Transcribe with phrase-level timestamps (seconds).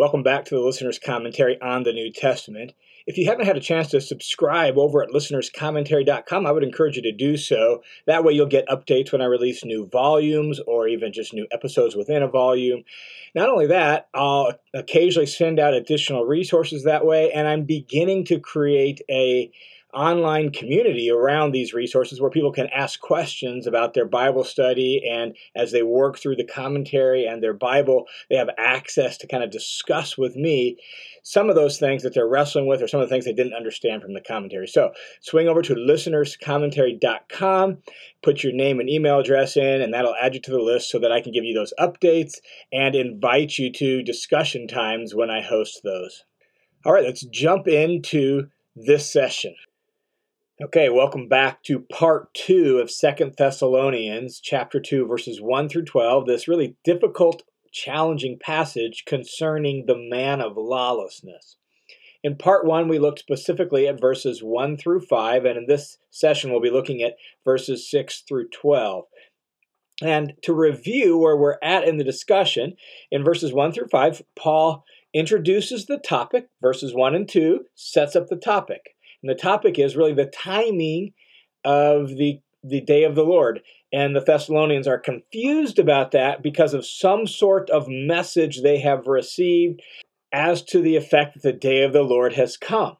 [0.00, 2.72] Welcome back to the Listener's Commentary on the New Testament.
[3.06, 7.02] If you haven't had a chance to subscribe over at listenerscommentary.com, I would encourage you
[7.02, 7.82] to do so.
[8.06, 11.96] That way, you'll get updates when I release new volumes or even just new episodes
[11.96, 12.82] within a volume.
[13.34, 18.40] Not only that, I'll occasionally send out additional resources that way, and I'm beginning to
[18.40, 19.52] create a
[19.94, 25.02] online community around these resources where people can ask questions about their Bible study.
[25.10, 29.42] And as they work through the commentary and their Bible, they have access to kind
[29.42, 30.76] of discuss with me
[31.22, 33.54] some of those things that they're wrestling with or some of the things they didn't
[33.54, 34.66] understand from the commentary.
[34.66, 37.78] So swing over to listenerscommentary.com,
[38.22, 40.98] put your name and email address in, and that'll add you to the list so
[40.98, 42.38] that I can give you those updates
[42.72, 46.24] and invite you to discussion times when I host those.
[46.84, 49.54] All right, let's jump into this session.
[50.62, 56.26] Okay, welcome back to part two of Second Thessalonians, chapter 2, verses 1 through 12.
[56.26, 61.56] This really difficult, challenging passage concerning the man of lawlessness.
[62.22, 66.50] In part one, we looked specifically at verses 1 through 5, and in this session,
[66.50, 69.06] we'll be looking at verses 6 through 12.
[70.02, 72.74] And to review where we're at in the discussion,
[73.10, 78.28] in verses 1 through 5, Paul introduces the topic, verses 1 and 2 sets up
[78.28, 78.94] the topic.
[79.22, 81.12] And the topic is really the timing
[81.64, 83.60] of the, the day of the Lord.
[83.92, 89.06] And the Thessalonians are confused about that because of some sort of message they have
[89.06, 89.80] received
[90.32, 92.96] as to the effect that the day of the Lord has come.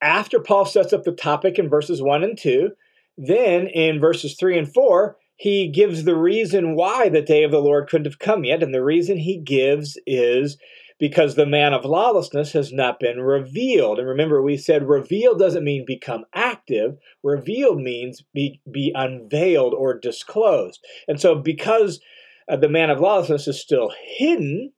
[0.00, 2.70] After Paul sets up the topic in verses 1 and 2,
[3.16, 7.60] then in verses 3 and 4, he gives the reason why the day of the
[7.60, 8.62] Lord couldn't have come yet.
[8.62, 10.58] And the reason he gives is
[10.98, 13.98] because the man of lawlessness has not been revealed.
[13.98, 19.98] And remember, we said revealed doesn't mean become active, revealed means be, be unveiled or
[19.98, 20.84] disclosed.
[21.06, 22.00] And so, because
[22.48, 24.72] uh, the man of lawlessness is still hidden,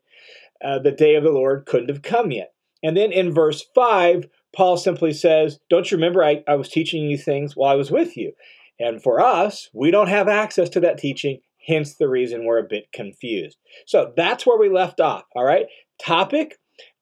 [0.62, 2.52] uh, the day of the Lord couldn't have come yet.
[2.82, 7.04] And then in verse 5, Paul simply says, Don't you remember I, I was teaching
[7.04, 8.32] you things while I was with you?
[8.78, 12.68] And for us, we don't have access to that teaching, hence the reason we're a
[12.68, 13.58] bit confused.
[13.86, 15.66] So that's where we left off, all right?
[16.04, 16.56] Topic,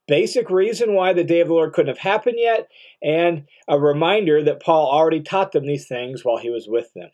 [0.06, 2.68] basic reason why the day of the Lord couldn't have happened yet,
[3.02, 7.10] and a reminder that Paul already taught them these things while he was with them.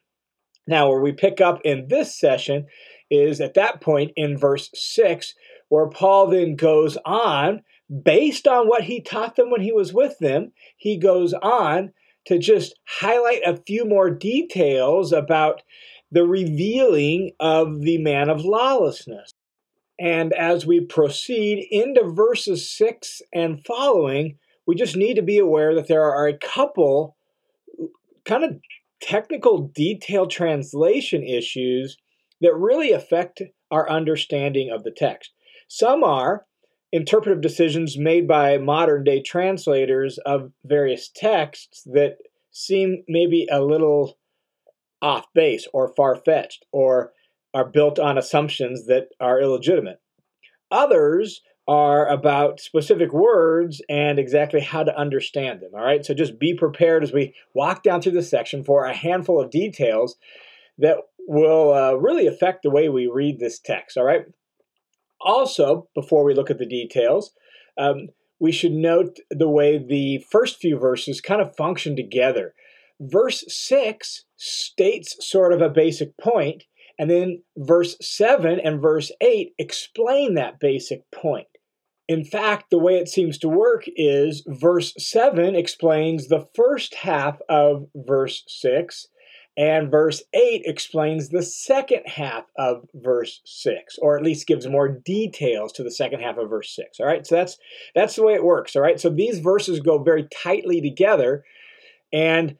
[0.66, 2.66] Now, where we pick up in this session
[3.10, 5.34] is at that point in verse 6,
[5.68, 7.62] where Paul then goes on,
[8.02, 11.92] based on what he taught them when he was with them, he goes on
[12.26, 15.62] to just highlight a few more details about
[16.10, 19.33] the revealing of the man of lawlessness.
[19.98, 25.74] And as we proceed into verses 6 and following, we just need to be aware
[25.74, 27.16] that there are a couple
[28.24, 28.60] kind of
[29.00, 31.96] technical detail translation issues
[32.40, 35.32] that really affect our understanding of the text.
[35.68, 36.46] Some are
[36.92, 42.18] interpretive decisions made by modern day translators of various texts that
[42.50, 44.16] seem maybe a little
[45.02, 47.12] off base or far fetched or
[47.54, 50.00] are built on assumptions that are illegitimate.
[50.70, 55.70] Others are about specific words and exactly how to understand them.
[55.74, 58.94] All right, so just be prepared as we walk down through this section for a
[58.94, 60.16] handful of details
[60.78, 63.96] that will uh, really affect the way we read this text.
[63.96, 64.26] All right.
[65.20, 67.32] Also, before we look at the details,
[67.78, 72.54] um, we should note the way the first few verses kind of function together.
[73.00, 76.64] Verse 6 states sort of a basic point,
[76.98, 81.48] and then verse 7 and verse 8 explain that basic point.
[82.06, 87.38] In fact, the way it seems to work is verse 7 explains the first half
[87.48, 89.08] of verse 6,
[89.56, 94.88] and verse 8 explains the second half of verse 6, or at least gives more
[94.88, 97.00] details to the second half of verse 6.
[97.00, 97.58] All right, so that's
[97.94, 98.76] that's the way it works.
[98.76, 101.44] All right, so these verses go very tightly together,
[102.12, 102.56] and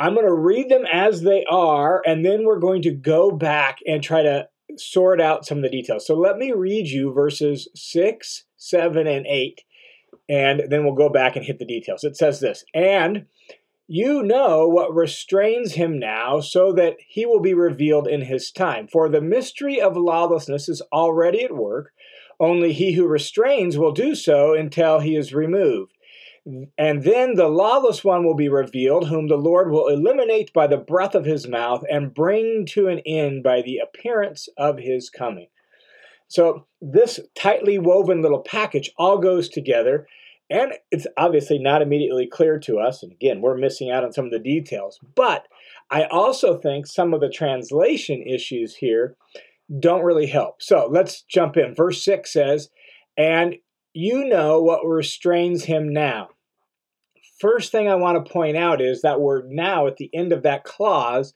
[0.00, 3.80] I'm going to read them as they are, and then we're going to go back
[3.86, 6.06] and try to sort out some of the details.
[6.06, 9.60] So let me read you verses 6, 7, and 8,
[10.26, 12.02] and then we'll go back and hit the details.
[12.02, 13.26] It says this And
[13.86, 18.88] you know what restrains him now, so that he will be revealed in his time.
[18.88, 21.92] For the mystery of lawlessness is already at work,
[22.38, 25.92] only he who restrains will do so until he is removed.
[26.46, 30.78] And then the lawless one will be revealed, whom the Lord will eliminate by the
[30.78, 35.48] breath of his mouth and bring to an end by the appearance of his coming.
[36.28, 40.06] So, this tightly woven little package all goes together,
[40.48, 43.02] and it's obviously not immediately clear to us.
[43.02, 45.00] And again, we're missing out on some of the details.
[45.14, 45.46] But
[45.90, 49.16] I also think some of the translation issues here
[49.80, 50.62] don't really help.
[50.62, 51.74] So, let's jump in.
[51.74, 52.70] Verse 6 says,
[53.16, 53.56] And
[53.92, 56.30] you know what restrains him now.
[57.40, 60.42] First thing I want to point out is that word now at the end of
[60.42, 61.34] that clause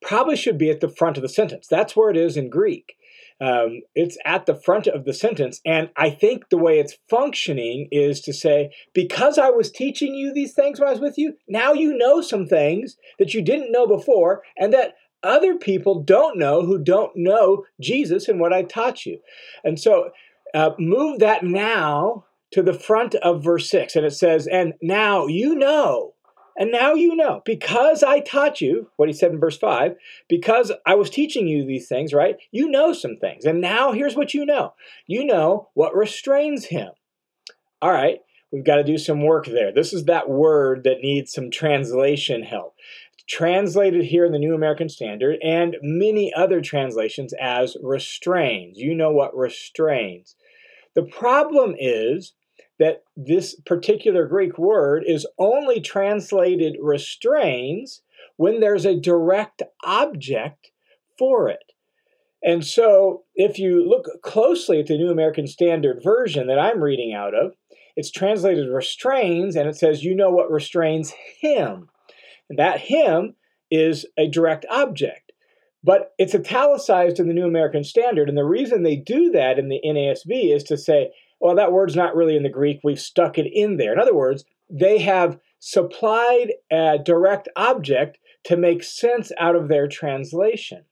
[0.00, 1.66] probably should be at the front of the sentence.
[1.68, 2.96] That's where it is in Greek.
[3.40, 5.60] Um, it's at the front of the sentence.
[5.66, 10.32] And I think the way it's functioning is to say, because I was teaching you
[10.32, 13.72] these things when I was with you, now you know some things that you didn't
[13.72, 18.62] know before and that other people don't know who don't know Jesus and what I
[18.62, 19.18] taught you.
[19.64, 20.10] And so
[20.54, 23.96] uh, move that now to the front of verse 6.
[23.96, 26.14] And it says, And now you know
[26.56, 29.96] and now you know, because I taught you, what he said in verse 5,
[30.28, 32.36] because I was teaching you these things, right?
[32.52, 33.44] You know some things.
[33.44, 34.74] And now here's what you know
[35.06, 36.92] you know what restrains him.
[37.82, 38.20] All right,
[38.52, 39.72] we've got to do some work there.
[39.72, 42.74] This is that word that needs some translation help.
[43.26, 48.78] translated here in the New American Standard and many other translations as restrains.
[48.78, 50.36] You know what restrains.
[50.94, 52.34] The problem is
[52.78, 58.02] that this particular Greek word is only translated restrains
[58.36, 60.70] when there's a direct object
[61.18, 61.72] for it.
[62.42, 67.14] And so, if you look closely at the New American Standard Version that I'm reading
[67.14, 67.54] out of,
[67.96, 71.88] it's translated restrains and it says, you know what restrains him.
[72.50, 73.36] And that him
[73.70, 75.23] is a direct object.
[75.84, 78.28] But it's italicized in the New American Standard.
[78.28, 81.94] And the reason they do that in the NASB is to say, well, that word's
[81.94, 82.80] not really in the Greek.
[82.82, 83.92] We've stuck it in there.
[83.92, 89.86] In other words, they have supplied a direct object to make sense out of their
[89.86, 90.84] translation.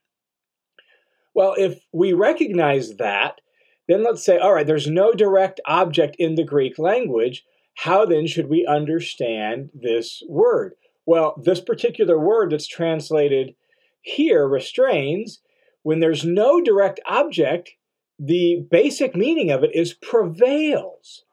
[1.34, 3.40] Well, if we recognize that,
[3.88, 7.44] then let's say, all right, there's no direct object in the Greek language.
[7.74, 10.74] How then should we understand this word?
[11.06, 13.54] Well, this particular word that's translated
[14.02, 15.40] here, restrains,
[15.82, 17.70] when there's no direct object,
[18.18, 21.24] the basic meaning of it is prevails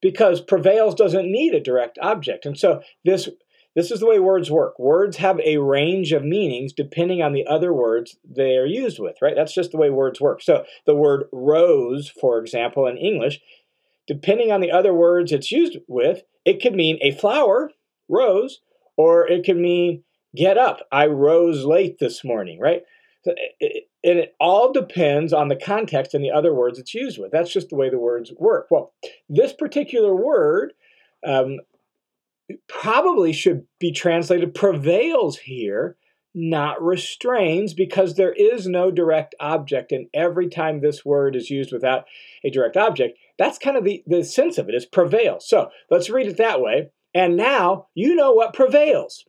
[0.00, 2.46] because prevails doesn't need a direct object.
[2.46, 3.28] And so this
[3.76, 4.78] this is the way words work.
[4.80, 9.16] Words have a range of meanings depending on the other words they are used with,
[9.22, 9.34] right?
[9.36, 10.42] That's just the way words work.
[10.42, 13.40] So the word rose, for example, in English,
[14.08, 17.70] depending on the other words it's used with, it could mean a flower,
[18.08, 18.60] rose,
[18.96, 20.02] or it could mean
[20.34, 20.80] get up.
[20.90, 22.82] I rose late this morning, right?
[24.02, 27.30] and it all depends on the context and the other words it's used with.
[27.30, 28.68] That's just the way the words work.
[28.70, 28.92] Well,
[29.28, 30.72] this particular word
[31.26, 31.58] um,
[32.68, 35.96] probably should be translated prevails here,
[36.34, 39.92] not restrains, because there is no direct object.
[39.92, 42.04] And every time this word is used without
[42.42, 45.46] a direct object, that's kind of the, the sense of it is prevails.
[45.46, 46.90] So let's read it that way.
[47.12, 49.24] And now you know what prevails.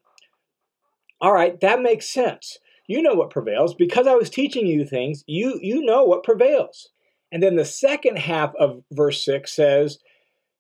[1.22, 2.58] All right, that makes sense
[2.92, 3.74] you know what prevails.
[3.74, 6.90] Because I was teaching you things, you, you know what prevails.
[7.32, 10.00] And then the second half of verse 6 says,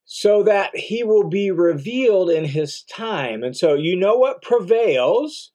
[0.06, 3.44] so that he will be revealed in his time.
[3.44, 5.52] And so you know what prevails,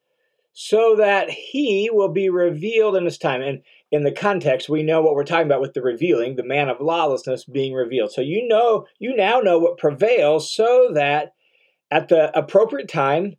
[0.52, 3.42] so that he will be revealed in his time.
[3.42, 6.68] And in the context, we know what we're talking about with the revealing, the man
[6.68, 8.12] of lawlessness being revealed.
[8.12, 11.32] So you know, you now know what prevails, so that
[11.90, 13.36] at the appropriate time,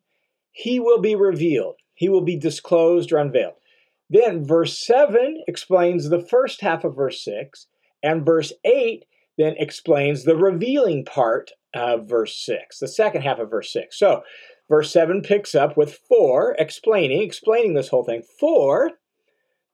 [0.58, 3.56] he will be revealed he will be disclosed or unveiled.
[4.10, 7.68] Then verse 7 explains the first half of verse 6,
[8.04, 9.04] and verse 8
[9.38, 13.98] then explains the revealing part of verse 6, the second half of verse 6.
[13.98, 14.22] So
[14.70, 18.22] verse 7 picks up with 4 explaining, explaining this whole thing.
[18.40, 18.92] For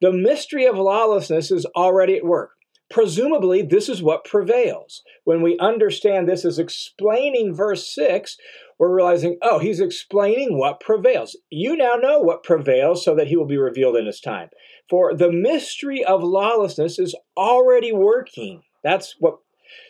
[0.01, 2.51] the mystery of lawlessness is already at work.
[2.93, 5.01] Presumably, this is what prevails.
[5.23, 8.37] When we understand this as explaining verse 6,
[8.77, 11.35] we're realizing, oh, he's explaining what prevails.
[11.49, 14.49] You now know what prevails so that he will be revealed in his time.
[14.91, 18.61] For the mystery of lawlessness is already working.
[18.83, 19.39] That's what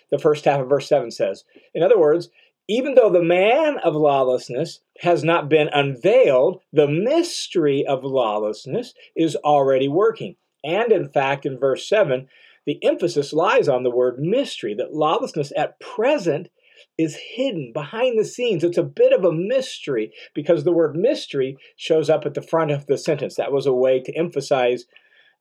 [0.09, 1.43] the first half of verse 7 says.
[1.73, 2.29] In other words,
[2.69, 9.35] even though the man of lawlessness has not been unveiled, the mystery of lawlessness is
[9.35, 10.37] already working.
[10.63, 12.29] And in fact, in verse 7,
[12.65, 16.49] the emphasis lies on the word mystery, that lawlessness at present
[16.97, 18.63] is hidden behind the scenes.
[18.63, 22.71] It's a bit of a mystery because the word mystery shows up at the front
[22.71, 23.35] of the sentence.
[23.35, 24.85] That was a way to emphasize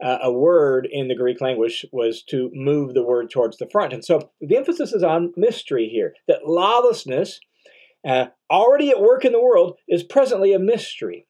[0.02, 3.92] uh, a word in the Greek language was to move the word towards the front.
[3.92, 7.38] And so the emphasis is on mystery here, that lawlessness,
[8.06, 11.26] uh, already at work in the world, is presently a mystery.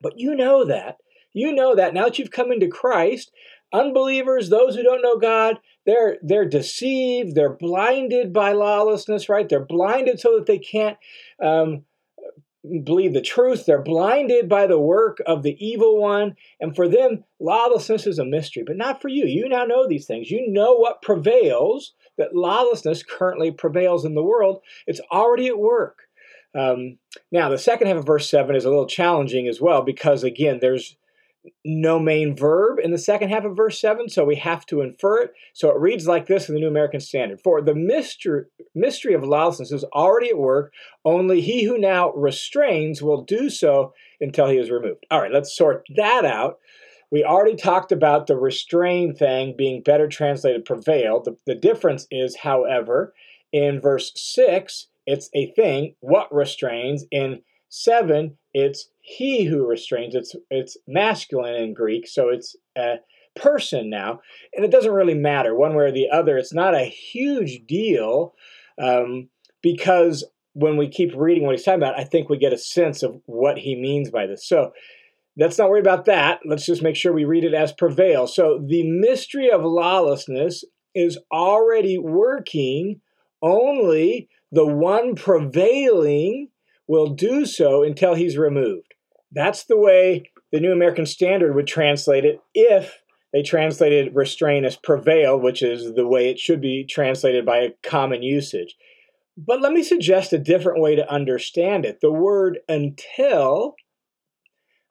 [0.00, 0.96] But you know that.
[1.32, 3.30] You know that now that you've come into Christ,
[3.72, 9.48] unbelievers, those who don't know God, they're they're deceived, they're blinded by lawlessness, right?
[9.48, 10.98] They're blinded so that they can't
[11.42, 11.84] um,
[12.84, 13.64] believe the truth.
[13.66, 18.24] They're blinded by the work of the evil one, and for them, lawlessness is a
[18.24, 19.26] mystery, but not for you.
[19.26, 20.30] You now know these things.
[20.30, 24.60] You know what prevails that lawlessness currently prevails in the world.
[24.86, 26.00] It's already at work.
[26.54, 26.98] Um,
[27.30, 30.58] now, the second half of verse 7 is a little challenging as well because, again,
[30.60, 30.96] there's
[31.64, 35.22] no main verb in the second half of verse 7, so we have to infer
[35.22, 35.32] it.
[35.52, 38.44] So it reads like this in the New American Standard For the mystery,
[38.74, 40.72] mystery of lawlessness is already at work,
[41.04, 45.06] only he who now restrains will do so until he is removed.
[45.10, 46.58] All right, let's sort that out.
[47.10, 51.20] We already talked about the restrain thing being better translated prevail.
[51.22, 53.14] The, the difference is, however,
[53.52, 57.04] in verse 6, it's a thing, what restrains.
[57.10, 60.14] In 7, it's he who restrains.
[60.14, 62.96] It's, it's masculine in Greek, so it's a
[63.36, 64.20] person now.
[64.54, 66.36] And it doesn't really matter one way or the other.
[66.36, 68.34] It's not a huge deal
[68.80, 69.28] um,
[69.62, 73.02] because when we keep reading what he's talking about, I think we get a sense
[73.02, 74.46] of what he means by this.
[74.46, 74.72] So
[75.36, 76.40] let's not worry about that.
[76.44, 78.26] Let's just make sure we read it as prevail.
[78.26, 80.64] So the mystery of lawlessness
[80.94, 83.00] is already working,
[83.42, 86.48] only the one prevailing
[86.90, 88.94] will do so until he's removed.
[89.30, 93.00] That's the way the New American Standard would translate it if
[93.32, 98.24] they translated restrain as prevail, which is the way it should be translated by common
[98.24, 98.74] usage.
[99.36, 102.00] But let me suggest a different way to understand it.
[102.00, 103.76] The word until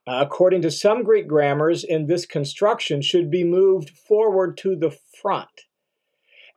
[0.08, 4.96] uh, according to some Greek grammars, in this construction should be moved forward to the
[5.22, 5.50] front.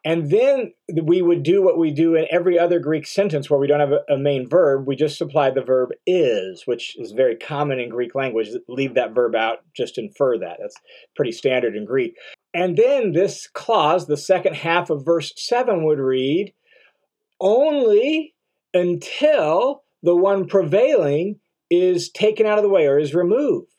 [0.04, 0.72] And then
[1.04, 3.92] we would do what we do in every other Greek sentence where we don't have
[4.08, 4.86] a, main verb.
[4.86, 8.48] We just supply the verb is, which is very common in Greek language.
[8.68, 10.56] Leave that verb out, just infer that.
[10.60, 10.76] That's
[11.14, 12.16] pretty standard in Greek.
[12.52, 16.52] And then this clause, the second half of verse 7, would read
[17.40, 18.34] only
[18.74, 21.38] until the one prevailing
[21.70, 23.72] is taken out of the way or is removed.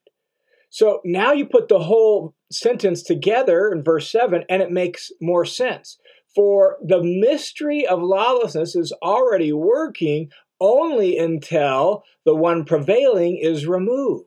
[0.70, 5.46] So now you put the whole sentence together in verse 7 and it makes more
[5.46, 5.98] sense.
[6.36, 10.30] For the mystery of lawlessness is already working
[10.60, 14.26] only until the one prevailing is removed.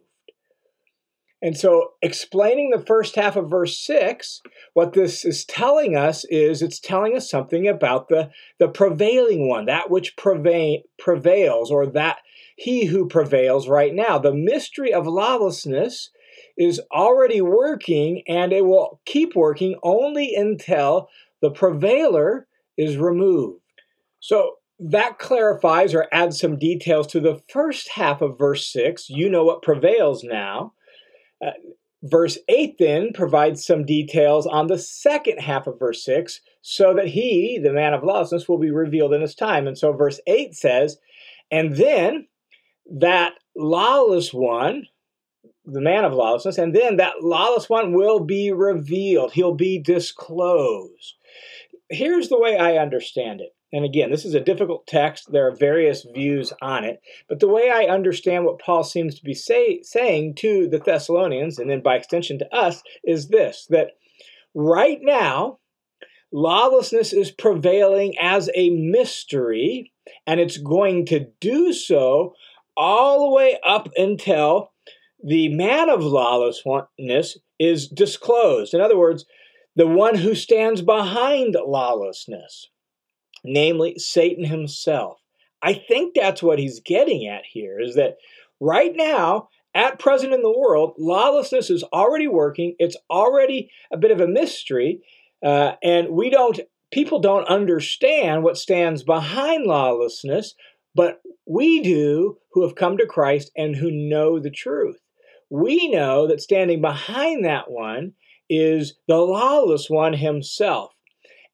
[1.42, 4.40] And so, explaining the first half of verse 6,
[4.72, 9.66] what this is telling us is it's telling us something about the, the prevailing one,
[9.66, 12.18] that which prevail, prevails, or that
[12.56, 14.18] he who prevails right now.
[14.18, 16.10] The mystery of lawlessness
[16.56, 21.08] is already working and it will keep working only until
[21.40, 22.46] the prevailer
[22.76, 23.60] is removed.
[24.20, 29.08] So that clarifies or adds some details to the first half of verse 6.
[29.08, 30.72] You know what prevails now.
[31.44, 31.52] Uh,
[32.02, 37.08] verse 8 then provides some details on the second half of verse 6 so that
[37.08, 39.66] he, the man of lawlessness, will be revealed in his time.
[39.66, 40.98] And so verse 8 says,
[41.50, 42.26] And then
[42.90, 44.86] that lawless one,
[45.66, 49.32] the man of lawlessness, and then that lawless one will be revealed.
[49.32, 51.14] He'll be disclosed.
[51.90, 53.54] Here's the way I understand it.
[53.72, 55.30] And again, this is a difficult text.
[55.30, 57.00] There are various views on it.
[57.28, 61.58] But the way I understand what Paul seems to be say, saying to the Thessalonians,
[61.58, 63.90] and then by extension to us, is this that
[64.54, 65.58] right now,
[66.32, 69.92] lawlessness is prevailing as a mystery,
[70.26, 72.34] and it's going to do so
[72.76, 74.72] all the way up until
[75.22, 78.74] the man of lawlessness is disclosed.
[78.74, 79.24] In other words,
[79.74, 82.68] the one who stands behind lawlessness,
[83.44, 85.18] namely Satan himself.
[85.62, 88.16] I think that's what he's getting at here is that
[88.60, 92.74] right now, at present in the world, lawlessness is already working.
[92.78, 95.02] It's already a bit of a mystery.
[95.44, 100.54] Uh, and we don't, people don't understand what stands behind lawlessness,
[100.94, 104.96] but we do who have come to Christ and who know the truth.
[105.50, 108.12] We know that standing behind that one
[108.48, 110.92] is the lawless one himself.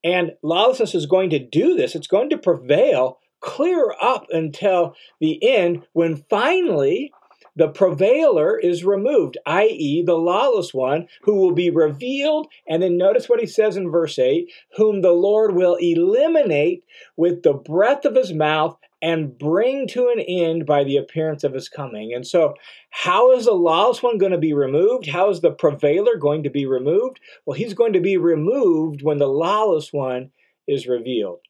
[0.04, 5.38] And lawlessness is going to do this, it's going to prevail clear up until the
[5.42, 7.12] end when finally
[7.54, 12.46] the prevailer is removed, i.e., the lawless one, who will be revealed.
[12.66, 16.84] And then notice what he says in verse 8 whom the Lord will eliminate
[17.16, 21.52] with the breath of his mouth and bring to an end by the appearance of
[21.52, 22.14] his coming.
[22.14, 22.54] And so,
[22.90, 25.08] how is the lawless one going to be removed?
[25.08, 27.18] How is the prevailer going to be removed?
[27.44, 30.30] Well, he's going to be removed when the lawless one
[30.68, 31.40] is revealed.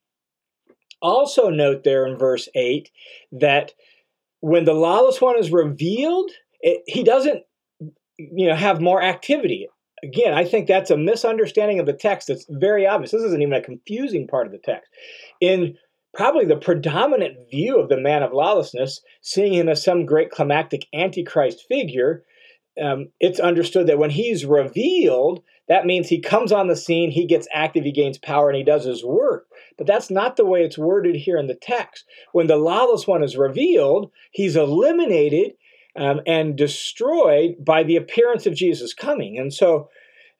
[1.02, 2.90] Also, note there in verse 8
[3.32, 3.74] that
[4.40, 6.30] when the lawless one is revealed,
[6.60, 7.42] it, he doesn't
[8.18, 9.68] you know have more activity
[10.02, 13.54] again i think that's a misunderstanding of the text that's very obvious this isn't even
[13.54, 14.88] a confusing part of the text
[15.40, 15.76] in
[16.14, 20.86] probably the predominant view of the man of lawlessness, seeing him as some great climactic
[20.94, 22.24] antichrist figure,
[22.82, 27.26] um, it's understood that when he's revealed, that means he comes on the scene, he
[27.26, 29.46] gets active, he gains power, and he does his work.
[29.76, 32.04] But that's not the way it's worded here in the text.
[32.32, 35.52] When the lawless one is revealed, he's eliminated
[35.96, 39.38] um, and destroyed by the appearance of Jesus coming.
[39.38, 39.88] And so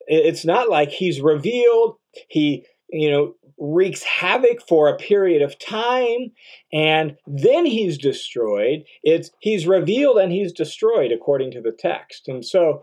[0.06, 1.96] it's not like he's revealed,
[2.28, 6.33] he, you know, wreaks havoc for a period of time
[6.73, 8.83] and then he's destroyed.
[9.04, 12.26] It's he's revealed and he's destroyed according to the text.
[12.26, 12.83] And so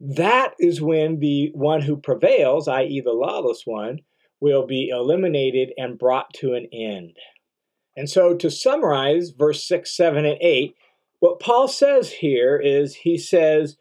[0.00, 4.00] that is when the one who prevails, i.e., the lawless one,
[4.40, 7.16] will be eliminated and brought to an end.
[7.96, 10.74] And so to summarize verse 6, 7, and 8,
[11.20, 13.76] what Paul says here is he says,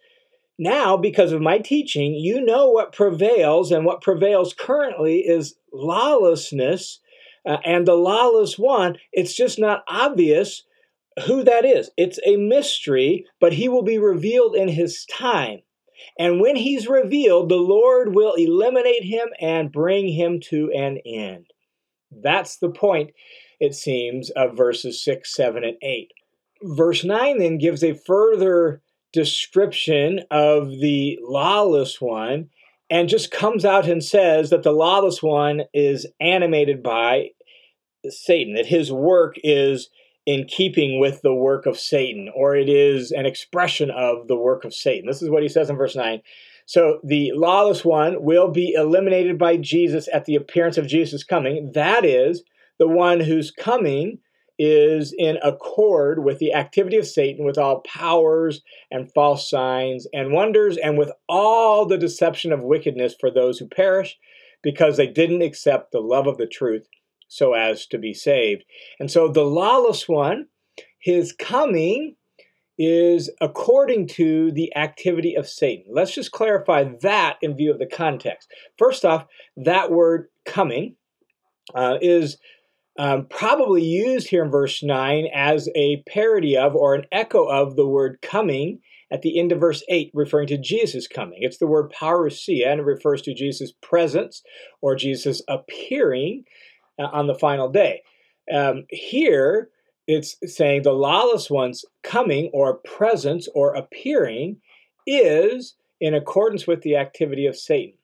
[0.58, 7.00] Now, because of my teaching, you know what prevails, and what prevails currently is lawlessness.
[7.46, 10.64] Uh, and the lawless one, it's just not obvious
[11.26, 11.92] who that is.
[11.98, 15.60] It's a mystery, but he will be revealed in his time.
[16.18, 21.48] And when he's revealed, the Lord will eliminate him and bring him to an end.
[22.12, 23.12] That's the point,
[23.60, 26.12] it seems, of verses 6, 7, and 8
[26.62, 28.82] verse 9 then gives a further
[29.16, 32.50] description of the lawless one
[32.90, 37.30] and just comes out and says that the lawless one is animated by
[38.08, 39.90] Satan, that his work is
[40.28, 44.66] in keeping with the work of Satan, or it is an expression of the work
[44.66, 45.08] of Satan.
[45.08, 46.22] This is what he says in verse 9.
[46.66, 51.72] So the lawless one will be eliminated by Jesus at the appearance of Jesus coming.
[51.74, 52.44] That is,
[52.78, 54.20] the one whose coming
[54.58, 60.32] is in accord with the activity of Satan, with all powers and false signs and
[60.32, 64.18] wonders, and with all the deception of wickedness for those who perish,
[64.62, 66.88] because they didn't accept the love of the truth
[67.28, 68.64] so as to be saved.
[69.00, 70.48] And so the lawless one,
[71.00, 72.16] his coming
[72.78, 75.86] is according to the activity of Satan.
[75.94, 78.52] Let's just clarify that in view of the context.
[78.78, 80.96] First off, that word coming
[81.74, 82.38] uh, is
[82.98, 87.76] um, probably used here in verse 9 as a parody of or an echo of
[87.76, 88.80] the word coming
[89.12, 91.40] at the end of verse 8, referring to Jesus coming.
[91.42, 94.42] It's the word parousia, and it refers to Jesus' presence
[94.82, 96.46] or Jesus appearing
[96.98, 98.02] uh, on the final day.
[98.52, 99.70] Um, here,
[100.08, 104.58] it's saying the lawless one's coming or presence or appearing
[105.06, 107.98] is in accordance with the activity of Satan.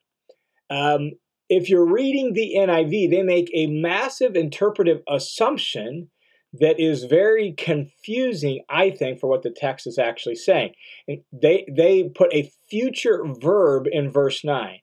[0.69, 1.11] Um,
[1.51, 6.09] if you're reading the NIV, they make a massive interpretive assumption
[6.53, 10.75] that is very confusing, I think, for what the text is actually saying.
[11.07, 14.79] They they put a future verb in verse nine.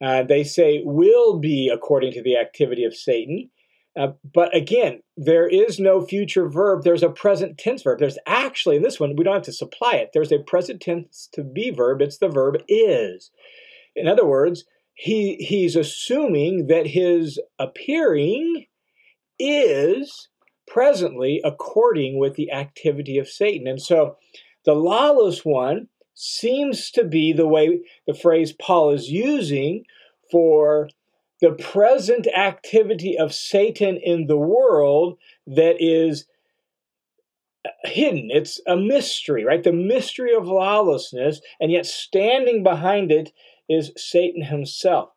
[0.00, 3.50] Uh, they say will be according to the activity of Satan.
[3.98, 6.84] Uh, but again, there is no future verb.
[6.84, 7.98] There's a present tense verb.
[7.98, 10.10] There's actually, in this one, we don't have to supply it.
[10.12, 12.00] There's a present tense to be verb.
[12.00, 13.32] It's the verb is.
[13.96, 14.66] In other words,
[14.96, 18.66] he he's assuming that his appearing
[19.38, 20.28] is
[20.66, 23.66] presently according with the activity of Satan.
[23.66, 24.16] And so
[24.64, 29.84] the lawless one seems to be the way the phrase Paul is using
[30.30, 30.88] for
[31.42, 36.24] the present activity of Satan in the world that is
[37.66, 38.30] uh, hidden.
[38.32, 39.62] It's a mystery, right?
[39.62, 43.30] The mystery of lawlessness, and yet standing behind it
[43.68, 45.10] is Satan himself.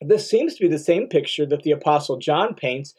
[0.00, 2.94] This seems to be the same picture that the Apostle John paints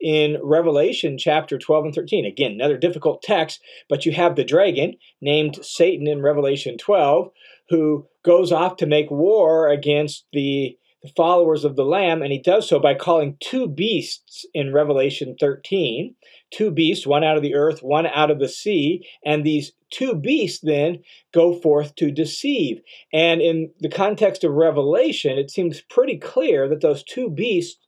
[0.00, 2.24] in Revelation chapter 12 and 13.
[2.24, 7.30] Again, another difficult text, but you have the dragon named Satan in Revelation 12
[7.68, 10.76] who goes off to make war against the
[11.16, 16.14] followers of the Lamb, and he does so by calling two beasts in Revelation 13
[16.50, 20.14] two beasts, one out of the earth, one out of the sea, and these two
[20.14, 20.98] beasts then
[21.32, 22.80] go forth to deceive.
[23.12, 27.78] And in the context of Revelation, it seems pretty clear that those two beasts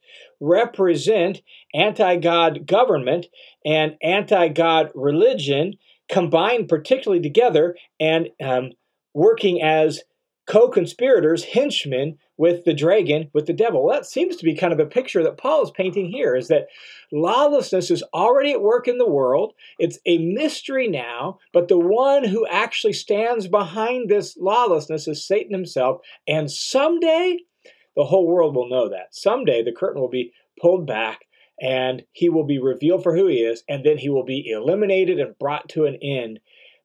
[0.41, 1.43] represent
[1.75, 3.27] anti God government
[3.65, 5.75] and anti God religion
[6.09, 8.71] combined particularly together and um,
[9.15, 10.01] working as
[10.49, 13.85] co conspirators, henchmen with the dragon, with the devil.
[13.85, 16.49] Well, that seems to be kind of a picture that Paul is painting here is
[16.49, 16.69] that
[17.13, 19.53] lawlessness is already at work in the world.
[19.79, 25.53] It's a mystery now, but the one who actually stands behind this lawlessness is Satan
[25.53, 26.01] himself.
[26.27, 27.41] And someday,
[27.95, 29.15] the whole world will know that.
[29.15, 31.27] Someday, the curtain will be pulled back
[31.61, 35.19] and he will be revealed for who he is, and then he will be eliminated
[35.19, 36.39] and brought to an end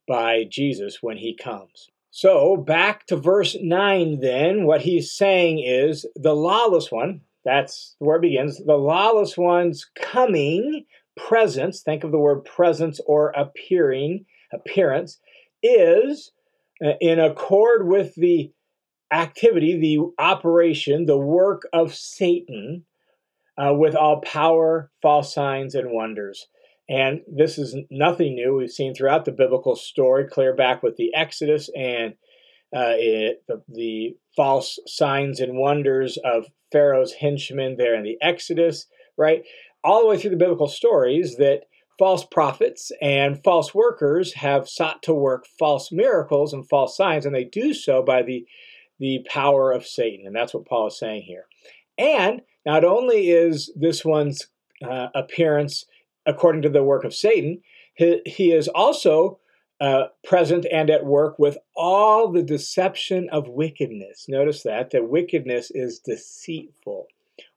[0.08, 1.90] by Jesus when he comes.
[2.16, 8.18] So, back to verse 9, then, what he's saying is the lawless one, that's where
[8.18, 10.86] it begins, the lawless one's coming
[11.18, 15.20] presence, think of the word presence or appearing, appearance,
[15.64, 16.32] is
[16.86, 18.52] uh, in accord with the
[19.12, 22.86] activity, the operation, the work of Satan
[23.58, 26.46] uh, with all power, false signs, and wonders.
[26.90, 28.56] And this is nothing new.
[28.56, 32.14] We've seen throughout the biblical story, clear back with the Exodus and
[32.76, 38.88] uh, it, the, the, false signs and wonders of Pharaoh's henchmen there in the Exodus,
[39.16, 39.44] right?
[39.84, 41.66] All the way through the biblical stories that
[42.00, 47.36] false prophets and false workers have sought to work false miracles and false signs, and
[47.36, 48.44] they do so by the,
[49.00, 50.26] the power of Satan.
[50.26, 51.46] And that's what Paul is saying here.
[52.00, 54.48] And not only is this one's
[54.84, 55.86] uh, appearance
[56.26, 57.62] according to the work of Satan,
[57.96, 59.40] he, he is also
[59.82, 64.26] uh, present and at work with all the deception of wickedness.
[64.30, 67.08] Notice that, that wickedness is deceitful.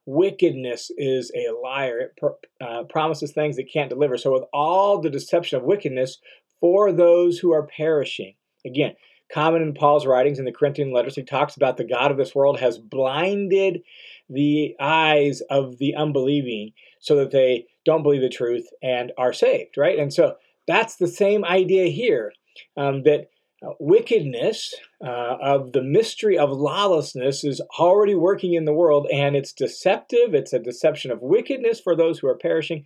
[0.05, 1.99] Wickedness is a liar.
[1.99, 4.17] It pr- uh, promises things it can't deliver.
[4.17, 6.17] So, with all the deception of wickedness
[6.59, 8.33] for those who are perishing.
[8.65, 8.95] Again,
[9.31, 12.33] common in Paul's writings in the Corinthian letters, he talks about the God of this
[12.33, 13.81] world has blinded
[14.29, 19.77] the eyes of the unbelieving so that they don't believe the truth and are saved,
[19.77, 19.97] right?
[19.97, 20.35] And so
[20.67, 22.33] that's the same idea here
[22.75, 23.29] um, that
[23.65, 29.35] uh, wickedness uh, of the mystery of lawlessness is already working in the world and
[29.37, 30.35] it's deceptive.
[30.35, 32.83] It's a deception of wickedness for those who are perishing,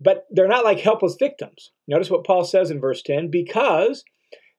[0.00, 1.72] but they're not like helpless victims.
[1.88, 4.04] Notice what Paul says in verse 10 because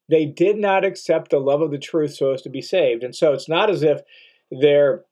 [0.10, 3.04] they did not accept the love of the truth so as to be saved.
[3.04, 4.02] And so it's not as if
[4.52, 5.06] they're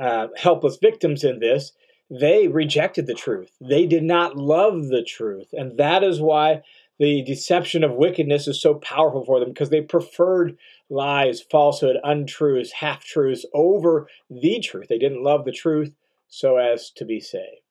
[0.00, 1.72] uh, helpless victims in this
[2.10, 3.52] they rejected the truth.
[3.60, 5.48] They did not love the truth.
[5.52, 6.62] And that is why
[6.98, 10.58] the deception of wickedness is so powerful for them because they preferred
[10.90, 14.88] lies, falsehood, untruths, half truths over the truth.
[14.88, 15.94] They didn't love the truth
[16.28, 17.62] so as to be saved.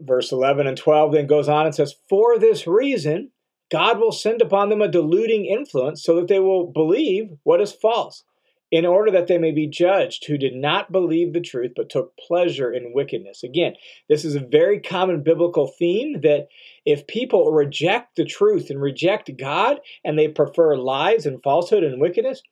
[0.00, 3.30] Verse 11 and 12 then goes on and says, For this reason,
[3.70, 7.70] God will send upon them a deluding influence so that they will believe what is
[7.70, 8.24] false
[8.70, 12.16] in order that they may be judged who did not believe the truth but took
[12.16, 13.42] pleasure in wickedness.
[13.42, 13.74] Again,
[14.08, 16.48] this is a very common biblical theme that
[16.86, 22.00] if people reject the truth and reject God and they prefer lies and falsehood and
[22.00, 22.42] wickedness,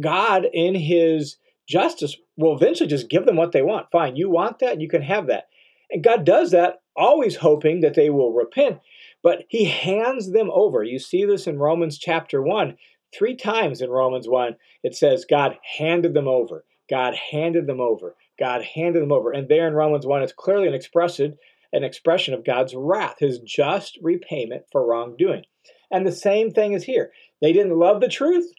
[0.00, 1.36] God, in his
[1.68, 3.90] justice, will eventually just give them what they want.
[3.92, 5.44] Fine, you want that, you can have that.
[5.90, 8.80] And God does that, always hoping that they will repent,
[9.22, 10.82] but he hands them over.
[10.82, 12.76] You see this in Romans chapter 1
[13.16, 16.64] Three times in Romans 1, it says God handed them over.
[16.88, 18.16] God handed them over.
[18.38, 19.30] God handed them over.
[19.30, 21.36] And there in Romans 1, it's clearly an expression,
[21.72, 25.44] an expression of God's wrath, his just repayment for wrongdoing.
[25.90, 27.12] And the same thing is here.
[27.40, 28.50] They didn't love the truth.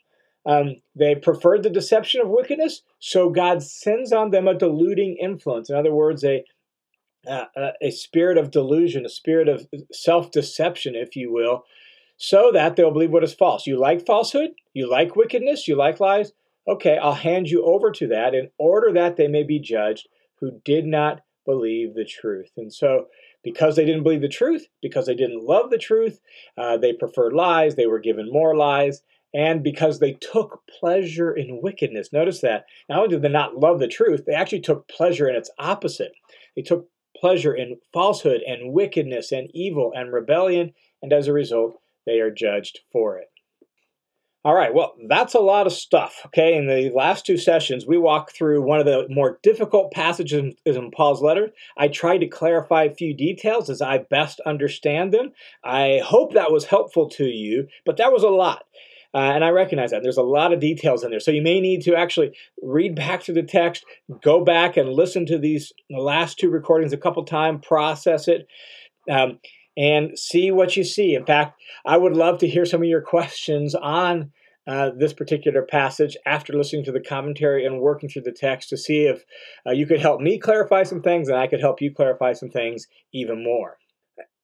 [0.45, 5.69] Um, they preferred the deception of wickedness, so God sends on them a deluding influence.
[5.69, 6.43] In other words, a
[7.25, 7.45] uh,
[7.81, 11.63] a spirit of delusion, a spirit of self deception, if you will,
[12.23, 13.67] so that they'll believe what is false.
[13.67, 14.51] You like falsehood?
[14.73, 15.67] You like wickedness?
[15.67, 16.31] You like lies?
[16.65, 20.07] Okay, I'll hand you over to that in order that they may be judged
[20.39, 22.49] who did not believe the truth.
[22.55, 23.07] And so,
[23.43, 26.21] because they didn't believe the truth, because they didn't love the truth,
[26.57, 29.01] uh, they preferred lies, they were given more lies,
[29.33, 32.13] and because they took pleasure in wickedness.
[32.13, 32.67] Notice that.
[32.87, 36.13] Not only did they not love the truth, they actually took pleasure in its opposite.
[36.55, 41.81] They took pleasure in falsehood and wickedness and evil and rebellion, and as a result,
[42.05, 43.27] they are judged for it.
[44.45, 46.21] All right, well, that's a lot of stuff.
[46.25, 50.53] Okay, in the last two sessions, we walked through one of the more difficult passages
[50.65, 51.53] in Paul's letter.
[51.77, 55.31] I tried to clarify a few details as I best understand them.
[55.63, 58.65] I hope that was helpful to you, but that was a lot.
[59.13, 61.19] Uh, and I recognize that there's a lot of details in there.
[61.19, 63.85] So you may need to actually read back through the text,
[64.23, 68.47] go back and listen to these the last two recordings a couple times, process it.
[69.09, 69.39] Um,
[69.75, 71.15] and see what you see.
[71.15, 74.31] In fact, I would love to hear some of your questions on
[74.65, 78.77] uh, this particular passage after listening to the commentary and working through the text to
[78.77, 79.25] see if
[79.67, 82.49] uh, you could help me clarify some things and I could help you clarify some
[82.49, 83.77] things even more.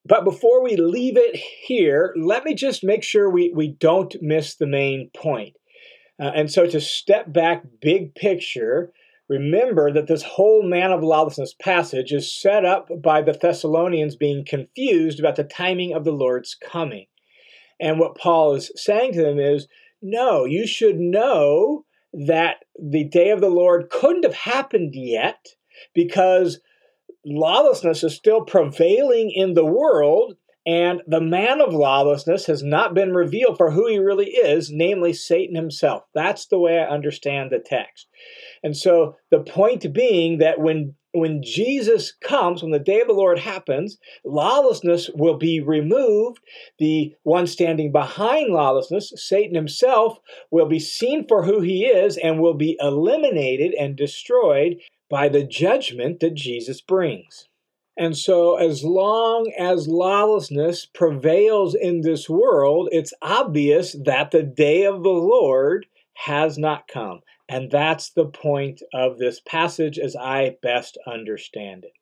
[0.06, 4.56] But before we leave it here, let me just make sure we, we don't miss
[4.56, 5.56] the main point.
[6.20, 8.92] Uh, and so, to step back big picture,
[9.30, 14.44] Remember that this whole man of lawlessness passage is set up by the Thessalonians being
[14.44, 17.06] confused about the timing of the Lord's coming.
[17.80, 19.68] And what Paul is saying to them is
[20.02, 25.46] no, you should know that the day of the Lord couldn't have happened yet
[25.94, 26.60] because
[27.24, 33.14] lawlessness is still prevailing in the world and the man of lawlessness has not been
[33.14, 36.04] revealed for who he really is, namely Satan himself.
[36.14, 38.08] That's the way I understand the text.
[38.64, 43.14] And so the point being that when when Jesus comes, when the day of the
[43.14, 46.40] Lord happens, lawlessness will be removed.
[46.78, 50.20] The one standing behind lawlessness, Satan himself,
[50.52, 54.78] will be seen for who he is and will be eliminated and destroyed
[55.10, 57.48] by the judgment that Jesus brings.
[57.98, 64.86] And so, as long as lawlessness prevails in this world, it's obvious that the day
[64.86, 67.20] of the Lord has not come.
[67.52, 71.94] And that's the point of this passage as I best understand it.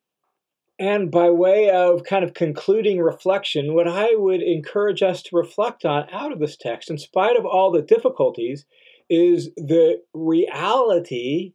[0.78, 5.86] And by way of kind of concluding reflection, what I would encourage us to reflect
[5.86, 8.66] on out of this text, in spite of all the difficulties,
[9.08, 11.54] is the reality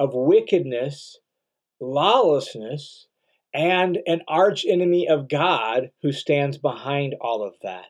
[0.00, 1.16] of wickedness,
[1.80, 3.06] lawlessness,
[3.54, 7.86] and an archenemy of God who stands behind all of that.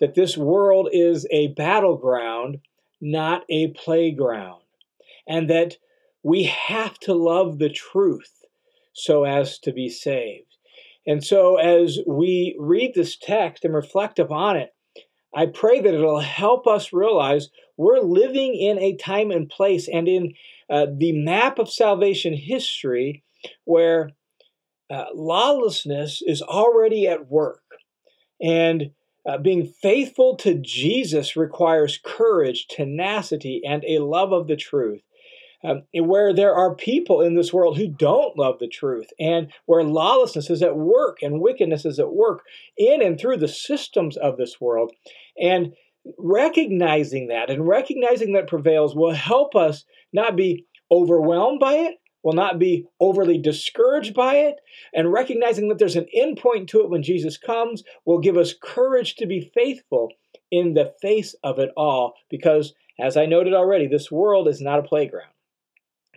[0.00, 2.60] That this world is a battleground,
[3.02, 4.62] not a playground
[5.28, 5.76] and that
[6.22, 8.44] we have to love the truth
[8.92, 10.56] so as to be saved.
[11.06, 14.74] And so, as we read this text and reflect upon it,
[15.34, 20.08] I pray that it'll help us realize we're living in a time and place and
[20.08, 20.34] in
[20.68, 23.22] uh, the map of salvation history
[23.64, 24.10] where
[24.90, 27.62] uh, lawlessness is already at work.
[28.42, 28.90] And
[29.26, 35.02] uh, being faithful to Jesus requires courage, tenacity, and a love of the truth
[35.64, 39.82] um, where there are people in this world who don't love the truth, and where
[39.82, 42.44] lawlessness is at work and wickedness is at work
[42.76, 44.92] in and through the systems of this world.
[45.40, 45.74] And
[46.16, 52.32] recognizing that and recognizing that prevails will help us not be overwhelmed by it, will
[52.32, 54.56] not be overly discouraged by it,
[54.94, 58.54] and recognizing that there's an end point to it when Jesus comes will give us
[58.62, 60.08] courage to be faithful
[60.50, 64.80] in the face of it all because as I noted already, this world is not
[64.80, 65.30] a playground.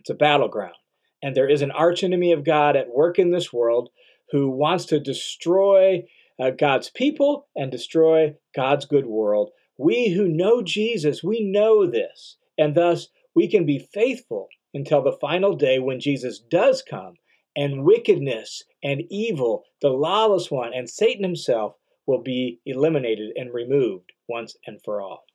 [0.01, 0.73] It's a battleground.
[1.21, 3.89] And there is an archenemy of God at work in this world
[4.31, 6.05] who wants to destroy
[6.41, 9.51] uh, God's people and destroy God's good world.
[9.77, 12.37] We who know Jesus, we know this.
[12.57, 17.13] And thus, we can be faithful until the final day when Jesus does come
[17.55, 21.75] and wickedness and evil, the lawless one, and Satan himself
[22.07, 25.25] will be eliminated and removed once and for all.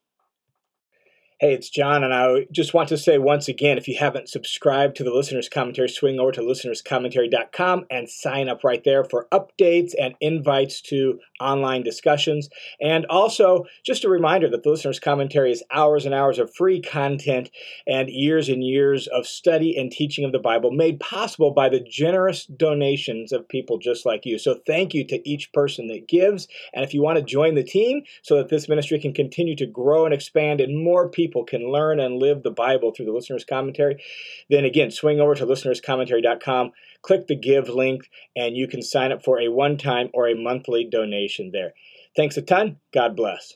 [1.38, 4.96] Hey, it's John, and I just want to say once again if you haven't subscribed
[4.96, 9.92] to the Listener's Commentary, swing over to listenerscommentary.com and sign up right there for updates
[10.00, 12.48] and invites to online discussions.
[12.80, 16.80] And also, just a reminder that the Listener's Commentary is hours and hours of free
[16.80, 17.50] content
[17.86, 21.80] and years and years of study and teaching of the Bible made possible by the
[21.80, 24.38] generous donations of people just like you.
[24.38, 26.48] So, thank you to each person that gives.
[26.74, 29.66] And if you want to join the team so that this ministry can continue to
[29.66, 33.44] grow and expand and more people can learn and live the Bible through the listener's
[33.44, 34.02] commentary,
[34.50, 36.72] then again, swing over to listenerscommentary.com,
[37.06, 40.34] click the give link, and you can sign up for a one time or a
[40.34, 41.72] monthly donation there.
[42.16, 42.78] Thanks a ton.
[42.92, 43.54] God bless.